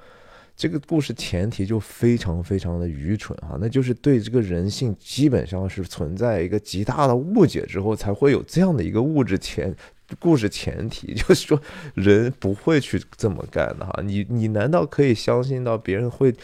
[0.54, 9.74] 这个故事前提就非常非常的愚蠢哈，那就是对这个人性基本上是存在一个极大的误解之后，才会有这样的一个物质前
[10.18, 11.60] 故事前提， 就是说
[11.94, 14.00] 人不会去这么干的哈。
[14.02, 16.34] 你你难道可以相信到别人会？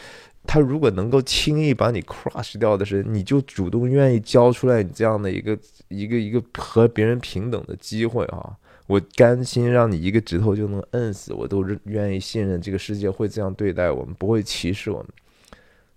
[0.46, 8.56] 他如果能够轻易把你 crush 掉的是，你就主动愿意交出来你这样的一个一个一个和别人平等的机会啊！
[8.86, 15.08] 我甘心让你一个指头就能摁死，我都愿意信任这个世界会这样对待我们，不会歧视我们，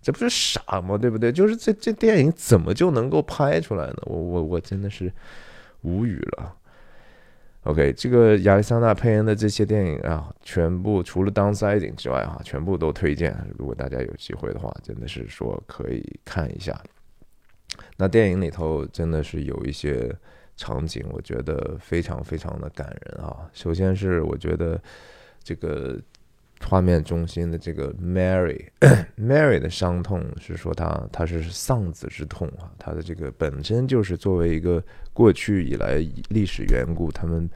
[0.01, 0.97] 这不是傻吗？
[0.97, 1.31] 对不对？
[1.31, 3.97] 就是这这电影怎么就能够拍出来呢？
[4.03, 5.09] 我我我真的是
[5.83, 6.53] 无语了。
[7.63, 13.37] OK，这个亚历山大佩恩的这些电影啊，全部除了《Downsizing》之外哈，全部都推荐。
[13.57, 16.81] 如果大家有机会的话，真的是说可以看一下。
[17.97, 20.11] 那电影里头真的是有一些
[20.57, 23.49] 场景，我觉得非常非常的感人啊。
[23.53, 24.81] 首先是我觉得
[25.43, 25.99] 这个。
[26.67, 34.81] 画面中心的这个 Mary，Mary 的伤痛是说她她是丧子之痛啊，她的这个本身就是作为一个
[35.13, 35.95] 过去以来
[36.29, 37.49] 历史缘故，他们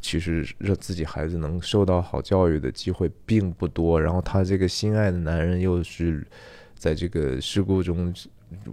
[0.00, 4.00] 其实让自己孩子能受到好教育的机会并不多。
[4.00, 6.26] 然后他这个心爱的男人又是
[6.74, 8.12] 在这个事故中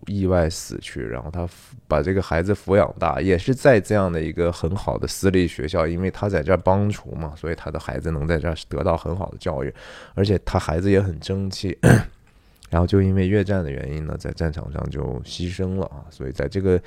[0.07, 1.47] 意外死去，然后他
[1.87, 9.73] 把这个孩子抚养大，也是在这样的一个很好的私立学校，因为他在这儿帮厨嘛，所以他的孩子能在这儿得到很好的教育，
[10.13, 11.77] 而且他孩子也很争气。
[12.69, 16.79] 然后就因为越战的原因呢，在战场上就牺牲了啊，所以在这个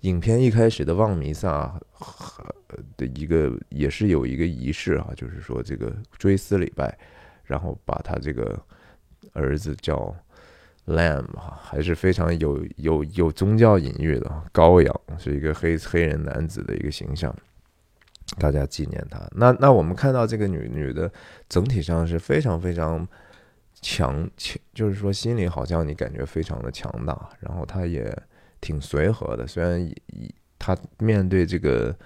[0.00, 1.72] 影片一开始的望弥撒
[2.96, 6.92] 的一个也是有一个仪式啊，就是说这个追思礼拜，
[7.44, 8.60] 然后把他这个
[9.32, 10.12] 儿子叫
[10.88, 17.34] Lamb 啊，还是非常有有有宗教隐喻的羔羊，是一个黑黑人男子的一个形象，
[18.38, 19.20] 大家纪念他。
[19.32, 21.10] 那那我们看到这个女女的
[21.48, 23.06] 整体上是非常非常。
[23.80, 28.12] 强强就是说，心里好像你感觉非常的强大，然后他也
[28.60, 29.46] 挺随和的。
[29.46, 29.88] 虽然
[30.58, 31.96] 他面对这个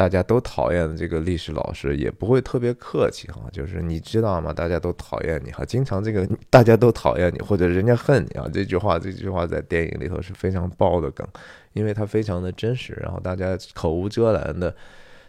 [0.00, 3.42] 大家都讨厌的这个历史老师，也不会特别客气哈。
[3.52, 4.50] 就是你知道吗？
[4.50, 8.48] 大家都讨厌你哈，经常这个大家都讨厌你，或者人家恨你啊。
[8.50, 11.28] 这句话，这句话在电影里头是非常爆的梗，
[11.74, 12.98] 因为它非常的真实。
[13.02, 14.74] 然后大家口无遮拦的，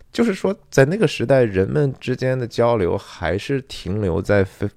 [0.09, 4.69] 就是说，在那个时代，人们之间的交流还是停留在非。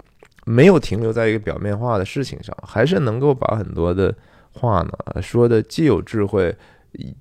[0.43, 4.13] 没有停留在一个表面化的事情上，还是能够把很多的
[4.51, 6.53] 话呢说的既有智慧，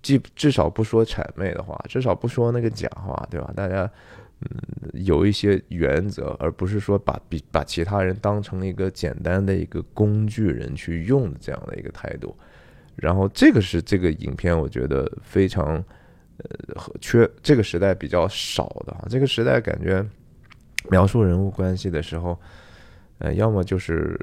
[0.03, 3.53] 既至少不说谄媚的话，至少不说那个假话，对吧？
[3.55, 3.91] 大家
[4.41, 4.51] 嗯
[4.93, 12.37] 有一些原则，而不是说把比把其他人当成一个简单的一个工具人去用的这样的一个态度。
[12.97, 15.83] 然后这个是这个影片我觉得非常
[16.39, 20.05] 呃和缺这个时代比较少的啊，这个时代感觉
[20.91, 22.39] 描述人物关系的时候。
[23.19, 24.19] 呃，要么就是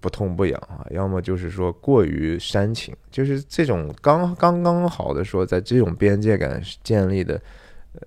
[0.00, 7.40] 不痛不痒啊，要么就是说过于煽情，就是这种刚刚刚好的说，在这种边界感建立的，
[7.94, 8.00] 呃，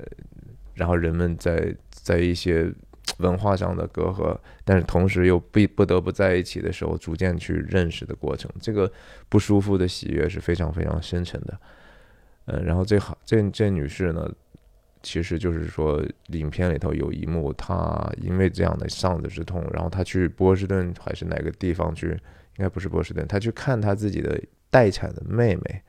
[0.75, 2.71] 然后人们在在一些
[3.17, 8.91] 文化上的隔阂，但是同时又不不得不在一起的时候，逐渐去认识的过程，这个
[9.27, 11.59] 不舒服的喜悦是非常非常深沉的。
[12.45, 14.29] 嗯，然后这好这这女士呢？
[15.01, 22.07] 其实就是说，影片里头有一幕，他因为这样的丧子之痛，然后他去波士顿还是哪个地方去？
[22.57, 24.37] 应该不是波士顿，他去看他自己的
[24.69, 25.81] 待产的妹妹。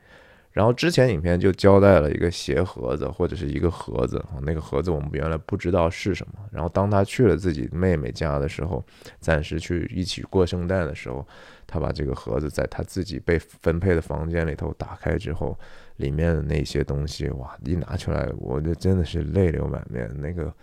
[0.51, 6.33] 然后之前影片就交代了一个鞋盒子或者是一个盒子，那个盒子我们原来不知道是什么。
[6.51, 8.81] 然后当他去了自己妹妹家的时候，
[9.19, 11.25] 暂时去一起过圣诞的时候，
[11.67, 15.57] 他把这个盒子在他自己被分配的房间里头打开之后。
[16.01, 17.55] 里面的那些东西，哇！
[17.63, 20.09] 一拿出来，我就真的是泪流满面。
[20.19, 20.53] 那个，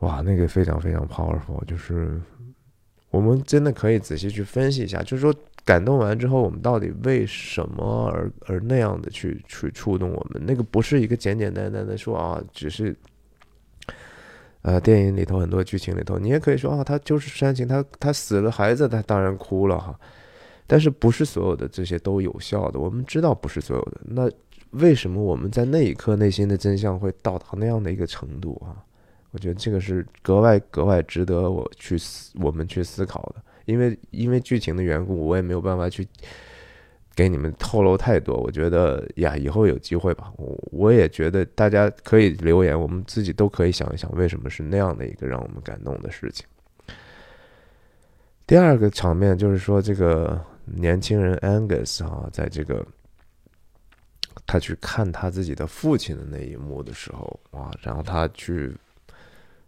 [0.00, 1.64] 哇，那个非常非常 powerful。
[1.64, 2.20] 就是
[3.10, 10.42] 我们真的可以仔细去分析一下，就是说感动完之后，我们到底为什么而而那样的去去触动我们？
[10.44, 12.94] 那个不是一个简简单单的说啊，只是，
[14.62, 19.98] 呃，电影里头很多剧情里头，你也可以说啊，他就是煽情，他他死了孩子，他当然哭了哈。
[20.66, 22.80] 但是不是所有的这些都有效的？
[22.80, 24.00] 我们知道不是所有的。
[24.04, 24.30] 那
[24.70, 28.82] 为什么我们在那一刻内心的真相会到达那样的一个程度啊？
[29.30, 33.42] 我觉得这个是格外格外值得我去思我们去思考的。
[33.64, 36.06] 因为因为剧情的缘故，我也没有办法去
[37.14, 38.36] 给你们透露太多。
[38.36, 40.32] 我觉得呀，以后有机会吧。
[40.36, 46.44] 我我也觉得大家可以留言，我们自己都可以想一想，为什么是那样的一个让我们感动的事情。
[48.46, 50.44] 第二个场面就是说这个。
[50.66, 52.84] 年轻人 Angus 啊，在这个
[54.44, 58.76] 他去看他自己的父亲的那一幕的时候啊，然后他去，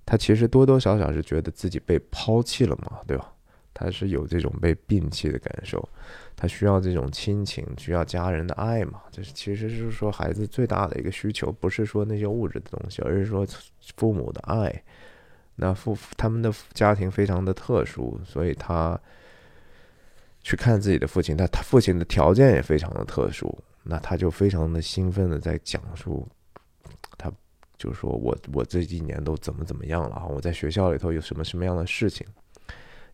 [0.04, 3.32] 他其实多多少少是觉得自己被抛弃了嘛，对吧？
[3.72, 5.88] 他是有这种被摒弃的感受，
[6.34, 9.00] 他需要这种亲情，需要家人的爱嘛。
[9.12, 13.46] 这是其实是说孩子最大的一个需求，不是说那些物质的东西，而是说
[13.96, 14.82] 父母的爱。
[15.54, 19.00] 那父他们的家庭非常的特殊，所以他。
[20.42, 26.26] 去看自己的父亲，他他父亲的条件也非常的特殊，那他就非常的兴奋的在讲述，
[27.18, 27.30] 他
[27.76, 32.26] 就说我我这一年都怎么怎么样了啊，我在学校里头有什么什么样的事情，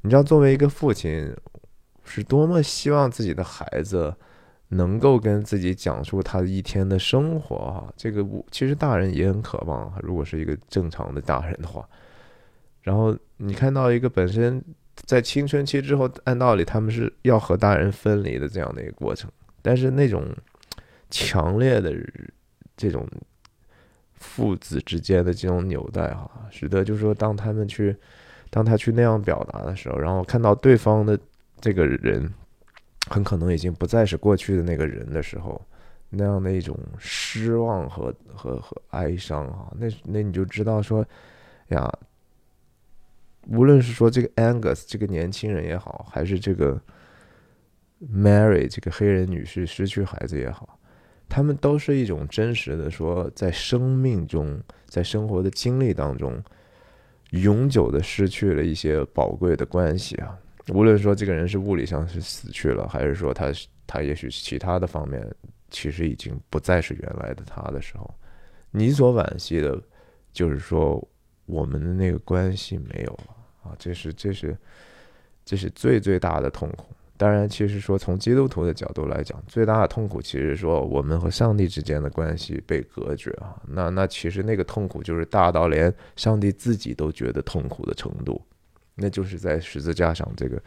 [0.02, 1.34] 你知道作为一个父亲
[2.04, 4.14] 是多么希望自己的孩子
[4.68, 11.88] 能够跟自己讲述他一天的生活哈，这个其实大人也很渴望，如果是一个正常的大人的话，
[12.82, 14.62] 然后你看到一个本身。
[14.94, 20.24] 在青春期之后，按道理他们是要和大人分离的这样的一个过程，但是那种
[21.10, 21.94] 强烈的
[22.76, 23.06] 这种
[24.14, 27.94] 父子之间的这种纽带哈，使得就是说，当他们去，
[28.50, 31.18] 当他去那样表达的时候，然后看到对方的
[31.60, 32.32] 这个人
[33.10, 35.60] 很可能已经不再是过去的那个人的时候，
[36.08, 41.04] 那样的一种失望和和和哀伤啊，那那你就知道说
[41.68, 41.92] 呀，
[43.48, 46.80] 无论是说这个 Angus 这个年轻人也好，还是这个
[48.12, 50.78] Mary 这个黑人女士失去孩子也好，
[51.28, 56.42] 他们都是一种真实的说，在生命中，在生活的经历当中，
[57.30, 60.38] 永久的失去了一些宝贵的关系啊。
[60.72, 63.52] 无论说这个人是物理上是死去了，还是说他
[63.86, 65.22] 他也许其他的方面
[65.70, 68.14] 其实已经不再是原来的他的时候，
[68.70, 69.78] 你所惋惜的，
[70.32, 71.06] 就是说
[71.46, 74.56] 我们的那个关系没有了啊，这是这是
[75.44, 76.86] 这是最最大的痛苦。
[77.16, 88.40] 当然，其实说从基督徒的角度来讲，最大的痛苦其实说我们和上帝之间的关系被隔绝啊，那那其实那个痛苦就是大到连上帝自己都觉得痛苦的程度。
[88.96, 90.60] 那就是在十字架上，这个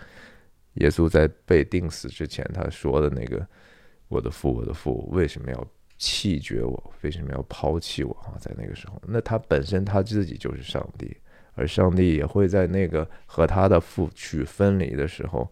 [0.75, 3.45] 耶稣在被钉死之前，他说的那个
[4.07, 5.67] “我的父，我的父，为什么要
[5.97, 6.93] 弃绝我？
[7.01, 11.15] 为什么要抛弃我？”啊，在那个时候，那他本身他自己就是上帝，
[11.55, 15.49] 而上帝也会在那个和他的父去分离的时候，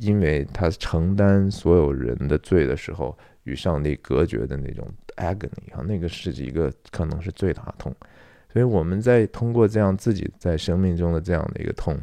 [0.00, 7.94] 因为他承担所有人的罪的时候，与上帝隔绝的那种 agony 啊，那个是一个可能是最大的痛。
[8.52, 11.98] 所以我们在通过这样自己在生命中的这样的一个痛，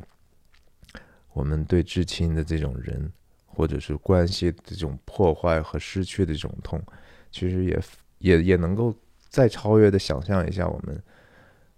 [1.34, 3.12] 我们对至亲的这种人
[3.48, 6.80] 或者是关系这种破坏和失去的这种痛，
[7.34, 7.82] 其实也
[8.20, 8.96] 也也能够
[9.28, 11.04] 再超越的想象一下我们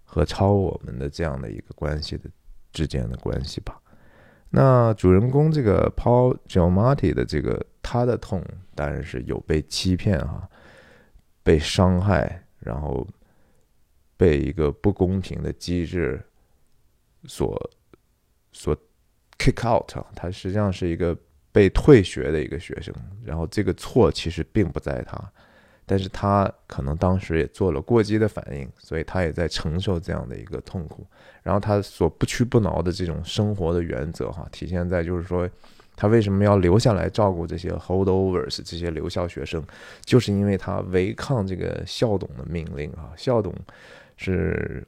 [0.04, 2.30] 和超我们的这样的一个关系的
[2.72, 3.76] 之间的关系吧。
[4.50, 8.40] 那主人公这个 Paul Giamatti 的这个他的痛
[8.76, 10.48] 当然是有被欺骗哈，
[11.42, 13.04] 被伤害，然后。
[14.18, 16.18] 被一个不公平的机制
[17.26, 17.70] 所
[18.50, 18.74] 所
[19.36, 21.14] kick out，他实际上是一个
[21.52, 22.94] 被退学的一个学生。
[23.22, 25.22] 然后这个错其实并不在他，
[25.86, 31.06] 但是他可能当时也做了过激的反应，所以他也在承受这样的一个痛苦。
[31.42, 35.48] 然后他所不屈不挠的这种生活的原则，哈，体现在就是说，
[35.94, 39.62] 他为什么要留下来照顾这些 holdovers 这些留校学生，
[40.04, 43.54] 就是因为他违抗这个校董的命令啊，校董。
[44.18, 44.82] 是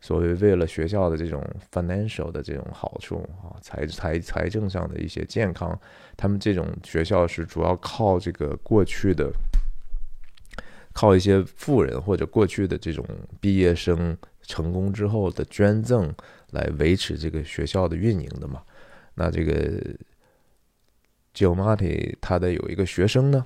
[0.00, 1.40] 所谓为了学校的这种
[1.72, 5.78] financial 的这种好处啊，财财财政上的一些健康，
[6.16, 9.30] 他们这种学校是主要靠这个过去的，
[10.92, 13.04] 靠一些富人或者过去的这种
[13.40, 16.12] 毕业生成功之后的捐赠
[16.50, 18.62] 来维持这个学校的运营的嘛。
[19.14, 19.82] 那这个
[21.34, 23.44] j o Marty 他的有一个学生呢，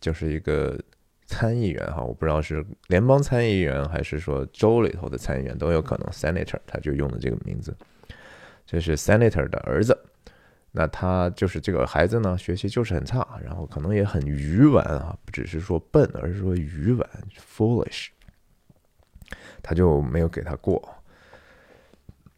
[0.00, 0.78] 就是一个。
[1.26, 6.06] 参议员哈，我不知道是联邦参议员还是说州里头的参议员都有可能。
[6.10, 7.74] Senator 他就用的这个名字，
[8.66, 9.98] 这是 Senator 的儿子。
[10.76, 17.08] 那他就是这个孩子呢，学习就是很差，然后可能也很愚顽啊，不只是说笨，而是说愚顽
[17.38, 18.08] （foolish）。
[19.62, 20.82] 他就没有给他过。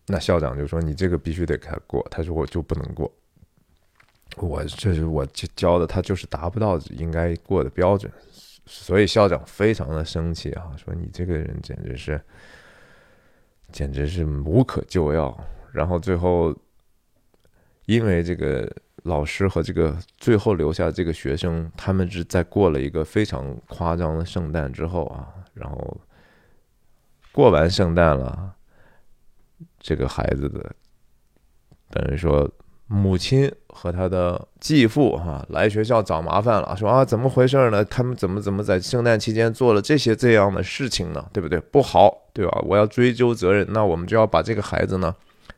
[0.07, 3.11] 那校长就说：“你这个必须得给他过。”他说：“我就不能过，
[4.37, 5.27] 我这是我
[5.57, 8.13] 教的，他就是达不到应该过的标准。”
[8.67, 12.21] 所以校长非常的生气啊，说你这个人简直是，
[13.73, 15.37] 简直是无可救药。
[15.73, 16.57] 然后最后，
[17.87, 18.71] 因为这个
[19.05, 25.97] 老师和这个最后留下这个学生，他们是在过了一个非常夸张的圣诞之后啊，然后
[27.33, 28.53] 过完圣诞了，
[29.81, 30.75] 这个孩子的
[31.91, 32.49] 等于说。
[32.89, 37.85] 母亲和他的继父哈来学校找麻烦了，说啊怎么回事呢？
[37.85, 41.29] 他们怎么怎么在圣诞期间做了这些这样的事情呢？
[41.33, 41.59] 对不对？
[41.59, 42.63] 不好，对吧？
[42.65, 45.13] 我要追究责任，那我们就要把这个孩子呢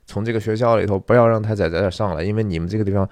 [0.08, 3.08] 从这个学校里头不要让他在这儿上来，因为你们这个地方，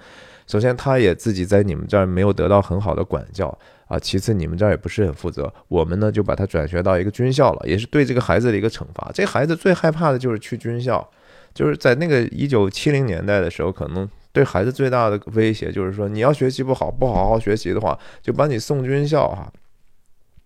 [0.47, 9.09] 首先他也自己在你们这儿没有得到很好的管教啊，其次你们这儿也不是很负责，我们呢就把他转学到一个军校了，也是对这个孩子的一个惩罚。
[9.13, 11.09] 这孩子最害怕的就是去军校。
[11.53, 19.51] 就是在那个一九七零年代的时候，可能对孩子最大的威胁就是说，你要学习不好，不好好学习的话，就把你送军校哈。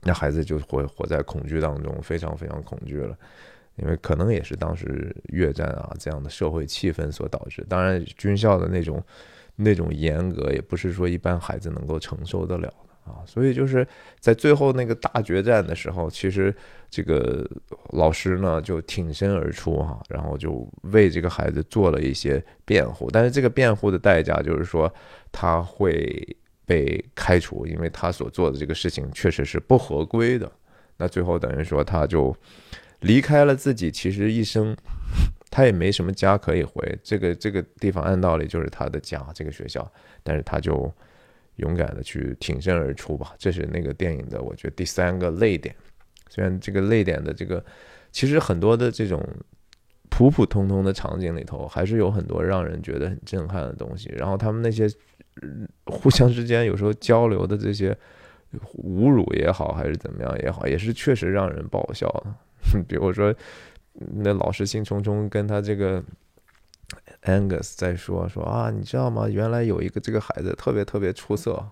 [0.04, 3.14] 那孩子就会活在恐惧当中，非常非常恐惧了。
[3.82, 7.65] 因为可能也是当时越战啊这样的社会气氛所导致。
[7.67, 9.03] 当然，军校的那种
[9.55, 12.91] 那种严格，也不是说一般孩子能够承受得了的。
[13.11, 13.86] 啊，所以就是
[14.19, 16.55] 在最后那个大决战的时候，其实
[16.88, 17.43] 这个
[17.93, 24.93] 老师呢就挺身而出哈，然后就为这个孩子做了一些辩护，但是这个辩护的代价就是说
[25.32, 30.49] 他会被开除，因为他所做的这个事情确实是不合规的。
[30.97, 32.34] 那最后等于说他就
[33.02, 34.76] 离开了自己其实一生
[35.52, 39.91] 他也没什么家可以回，这个这个地方按道理就是他的家，这个学校，
[40.24, 40.91] 但是他就。
[41.58, 43.36] 勇敢的去挺身而出吧。
[43.38, 45.76] 这是那个电影的，我觉得第三个泪点。
[46.28, 47.64] 虽然这个泪点的这个，
[48.12, 49.24] 其实很多的这种
[50.10, 54.10] 普普通通的场景里头，还是有很多让人觉得很震撼的东西。
[54.16, 54.89] 然后他们那些
[55.86, 57.95] 互相之间有时候交流的这些
[58.78, 62.34] 侮辱也好，还是怎么样也好，也是确实让人爆笑的。
[62.88, 63.34] 比如说，
[63.93, 66.03] 那老师兴冲冲跟他这个
[67.24, 69.28] Angus 在说说啊，你知道吗？
[69.28, 71.64] 原来有一个这个孩子特别特别出色。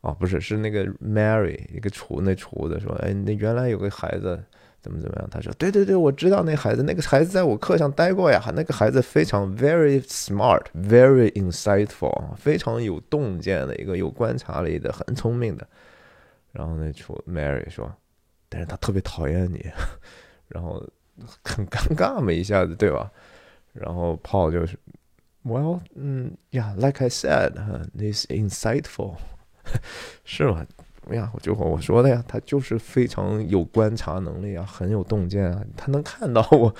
[0.00, 4.42] 哦，不是，是那个 Mary 一个厨那厨子说，哎，那原来有个孩子
[4.80, 5.28] 怎么怎么样？
[5.30, 8.42] 他说，对对对，我知道那孩子，那个孩子在我课上待过呀。
[8.56, 15.64] 那个孩子非常 very smart，very insightful，非常有洞见的一个有观察力的，很聪明的。
[16.50, 17.88] 然后那厨 Mary 说，
[18.52, 19.64] 但是他特别讨厌你，
[20.48, 20.86] 然后
[21.42, 23.10] 很尴尬嘛，一下子对吧？
[23.72, 24.78] 然后 Paul 就是
[25.44, 29.16] Well，嗯，Yeah，like I said，this insightful。
[30.24, 30.66] 是吗？
[31.08, 36.72] 哎呀，就和我说的呀，他就是非常有观察能力啊，很有洞见啊，他能看到我，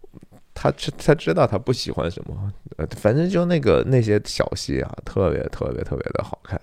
[0.52, 6.60] 他知他知道他不喜欢什么，呃，反正就那个那些小戏啊，特别特别特别的好看。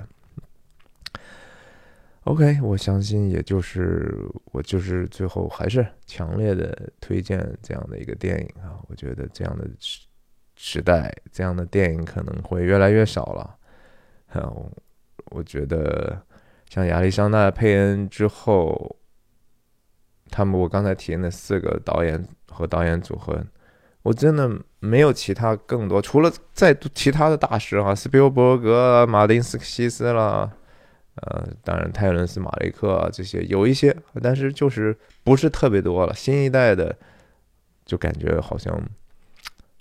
[2.27, 4.13] OK，我相信也就是
[4.51, 10.05] 我就是最后还是强烈的推荐这样的一个电影啊，我觉得这样的时
[10.55, 13.55] 时代这样的电影可能会越来越少了，
[14.35, 14.71] 嗯。
[15.31, 16.21] 我觉得
[16.69, 18.95] 像亚历山大·佩恩之后，
[20.29, 23.43] 他们我刚才提那四个导演和导演组合，
[24.03, 24.49] 我真的
[24.79, 30.49] 没有其他更多，除了在其他的大师哈，斯皮尔伯格、马丁斯克西斯啦，
[31.21, 36.13] 呃，当然泰伦斯·马雷克啊这些有一些，但是就是不是特别多了。
[36.13, 36.95] 新一代的
[37.85, 38.81] 就感觉好像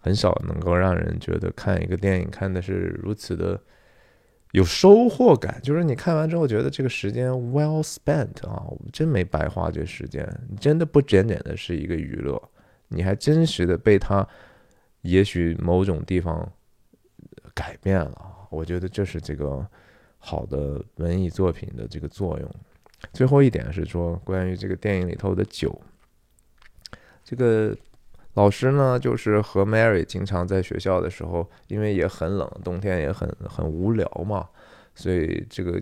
[0.00, 3.60] 很少能够让人觉得看一个电影看的是如此的。
[4.52, 10.26] 有收获感，就是你看完之后觉得这个时间 well spent 啊，真没白花这时间，
[10.58, 12.40] 真的不简简的是一个娱乐，
[12.88, 14.26] 你还真实的被他
[15.02, 16.50] 也许某种地方
[17.52, 18.48] 改变了。
[18.48, 19.66] 我觉得这是这个
[20.26, 22.50] 好的文艺作品的这个作用。
[23.12, 25.80] 最后一点是说关于这个电影里头的酒，
[27.24, 27.76] 这个。
[28.34, 34.46] 老师呢，就是和 Mary 经常在学校的时候，因为也很冷，冬天也很很无聊嘛，
[34.94, 35.80] 所以这个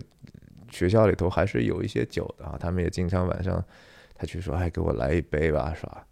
[0.71, 2.55] 学校里头还是有一些酒的啊。
[2.57, 3.61] 他们也经常晚上，
[4.13, 6.07] 他去说：“哎，给我来一杯吧，是吧？”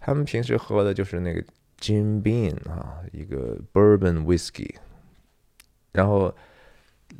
[0.00, 1.42] 他们平时喝的就是那个
[1.78, 4.74] Jim Beam 啊，一个 Bourbon Whiskey。
[5.92, 6.34] 然后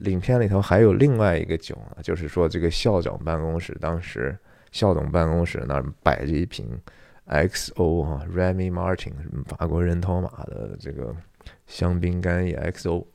[0.00, 4.36] 影片里头还有另外一个酒啊，就是说这个校长办公室当时
[4.70, 6.66] 校董办公室那儿摆着一瓶。
[7.24, 9.12] XO 哈，Remy Martin
[9.46, 11.14] 法国人头马的这个
[11.66, 13.06] 香槟干叶 XO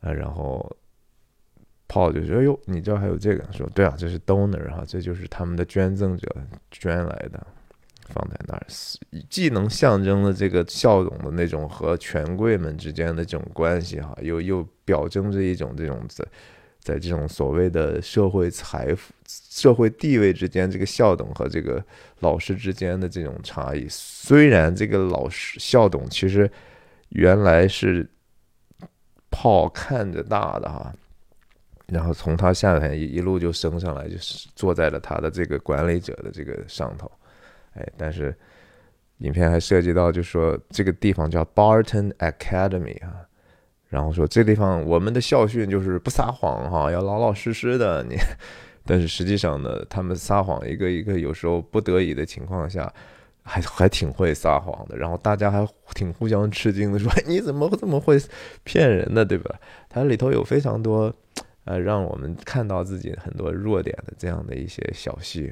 [0.00, 0.76] 啊，然后
[1.88, 6.28] Paul 就说：“哎呦，你这还有这个？”说：“对啊，这是 Donor 哈，这就是他们的捐赠者
[6.72, 7.46] 捐来的，
[8.08, 8.66] 放在那儿，
[9.30, 16.24] 既能象征了这个校董的那种和权贵们之间的这种关系哈，又又表征着一种这种在
[16.80, 21.84] 在这种所谓的社会财富、社会地位之间，这个校董和这个。”
[22.20, 26.50] 老师之间的这种差异，虽然这个老师校董其实
[27.10, 28.08] 原来是
[29.30, 30.90] 炮看着大的哈，
[31.88, 37.12] 然后从他下面一一路就升上来，就是坐在了他的这个管理者的这个上头，
[37.74, 38.36] 哎，但是
[39.18, 43.26] 影片还涉及到，就说这个地方叫 Barton Academy 啊，
[43.88, 48.16] 然后说这地方我们的校训就是不撒谎哈，要老老实实的你。
[48.86, 52.92] 但是实际上呢，他们撒谎一个一个，有时候不得已的情况下，
[53.42, 54.96] 还还挺会撒谎的。
[54.98, 58.18] 然后大家还挺互相吃惊的，说你怎么这么会
[58.62, 59.24] 骗人呢？
[59.24, 59.58] 对吧？
[59.88, 61.10] 它里头有非常多，
[61.64, 65.50] 呃，让我们看到自己很多弱点的这样的一些小戏。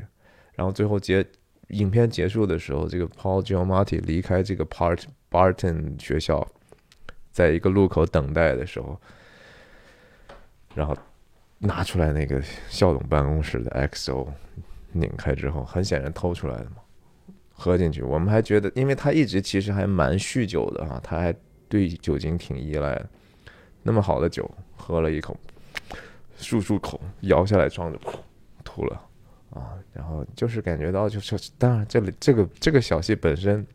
[0.55, 1.25] 然后最后结
[1.73, 6.47] 影片结束的时候，这个 Paul Giamatti 离开这个 Part Barton 学校，
[7.31, 8.99] 在一个路口等待的时候，
[10.75, 10.97] 然后。
[11.65, 14.27] 拿出来那个校董办公室的 XO，
[14.91, 16.79] 拧开之后，很显然偷出来的嘛，
[17.53, 18.03] 喝进去。
[18.03, 21.33] 我们还觉得，因为他一直其实还蛮酗酒的啊，他还
[21.69, 23.09] 对酒精挺依赖的。
[23.85, 25.39] 那么好的酒，喝了一口，
[26.37, 28.01] 漱漱口，摇下来装着，
[28.65, 29.01] 吐了
[29.53, 29.79] 啊。
[29.93, 33.67] 然后就是感觉到，就是当然这里这个这个小戏本身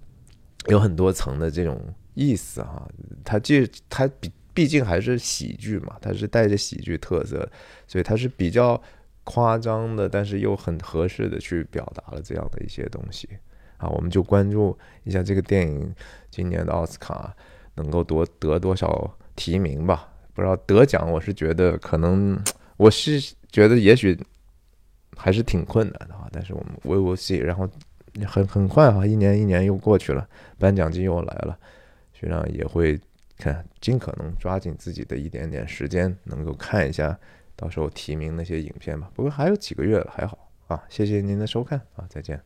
[0.67, 1.82] 有很多层的这种
[2.13, 2.88] 意思哈，
[3.23, 4.32] 它既它比。
[4.57, 7.47] 毕竟还是喜剧嘛，它是带着喜剧特色，
[7.88, 8.82] 所以它是比较
[9.23, 13.30] 夸张的，但是又很合适的去表达了这样的一些东西
[13.78, 13.88] 啊。
[13.88, 15.93] 我们就关注一下这个电影
[16.32, 17.32] 今年的奥斯卡
[17.75, 20.11] 能够夺得多少提名吧。
[20.34, 22.36] 不知道得奖，我是觉得可能，
[22.78, 23.21] 我是
[23.51, 24.19] 觉得也许
[25.18, 26.30] 还是挺困难的啊。
[26.32, 27.68] 但是我们 we will see，然后
[28.26, 31.57] 很很快哈，一年一年又过去了，颁奖季又来了，
[32.13, 32.99] 学长也会
[33.38, 37.18] 看尽可能抓紧自己的一点点时间，能够看一下
[37.55, 39.11] 到时候提名那些影片吧。
[39.13, 40.84] 不过还有几个月了，还好啊。
[40.89, 42.41] 谢谢您的收看啊，再见。